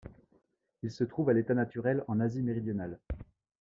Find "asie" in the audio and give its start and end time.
2.19-2.41